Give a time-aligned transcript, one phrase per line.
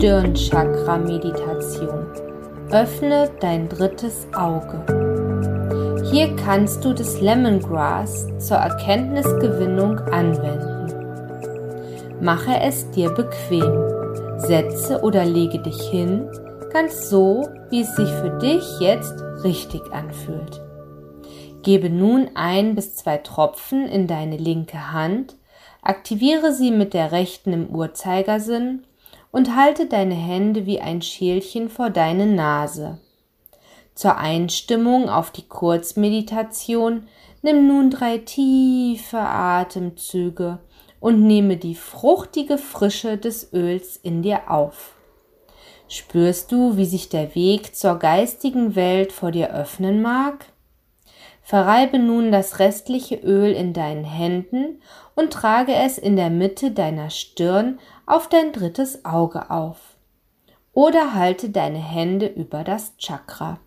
[0.00, 2.06] Stirnchakra-Meditation.
[2.70, 4.82] Öffne dein drittes Auge.
[6.10, 10.86] Hier kannst du das Lemongrass zur Erkenntnisgewinnung anwenden.
[12.18, 13.70] Mache es dir bequem.
[14.38, 16.30] Setze oder lege dich hin,
[16.72, 20.62] ganz so, wie es sich für dich jetzt richtig anfühlt.
[21.62, 25.36] Gebe nun ein bis zwei Tropfen in deine linke Hand,
[25.82, 28.86] aktiviere sie mit der rechten im Uhrzeigersinn
[29.30, 32.98] und halte deine Hände wie ein Schälchen vor deine Nase.
[33.94, 37.06] Zur Einstimmung auf die Kurzmeditation
[37.42, 40.58] nimm nun drei tiefe Atemzüge
[41.00, 44.94] und nehme die fruchtige Frische des Öls in dir auf.
[45.88, 50.46] Spürst du, wie sich der Weg zur geistigen Welt vor dir öffnen mag?
[51.50, 54.80] Verreibe nun das restliche Öl in deinen Händen
[55.16, 59.96] und trage es in der Mitte deiner Stirn auf dein drittes Auge auf.
[60.74, 63.58] Oder halte deine Hände über das Chakra.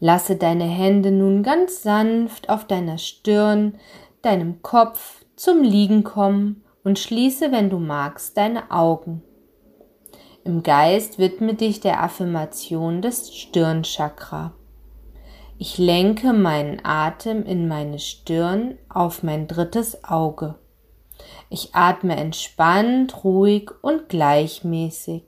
[0.00, 3.78] Lasse deine Hände nun ganz sanft auf deiner Stirn,
[4.22, 9.22] deinem Kopf zum Liegen kommen und schließe, wenn du magst, deine Augen.
[10.42, 14.54] Im Geist widme dich der Affirmation des Stirnchakra.
[15.58, 20.56] Ich lenke meinen Atem in meine Stirn auf mein drittes Auge.
[21.48, 25.22] Ich atme entspannt, ruhig und gleichmäßig.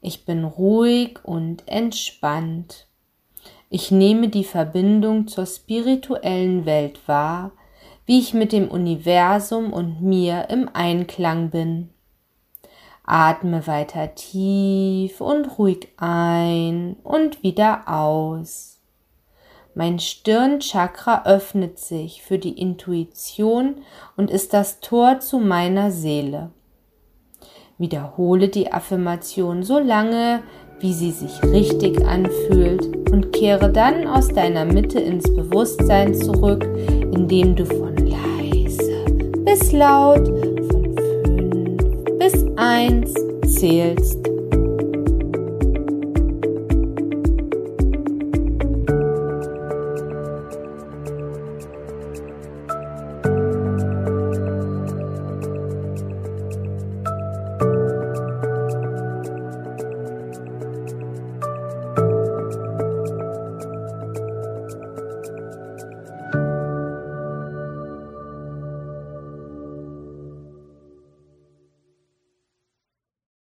[0.00, 2.86] Ich bin ruhig und entspannt.
[3.68, 7.52] Ich nehme die Verbindung zur spirituellen Welt wahr,
[8.06, 11.90] wie ich mit dem Universum und mir im Einklang bin.
[13.04, 18.75] Atme weiter tief und ruhig ein und wieder aus.
[19.78, 23.76] Mein Stirnchakra öffnet sich für die Intuition
[24.16, 26.48] und ist das Tor zu meiner Seele.
[27.76, 30.42] Wiederhole die Affirmation so lange,
[30.80, 36.64] wie sie sich richtig anfühlt und kehre dann aus deiner Mitte ins Bewusstsein zurück,
[37.12, 39.04] indem du von leise
[39.44, 40.26] bis laut
[42.56, 43.14] 1
[43.46, 44.35] zählst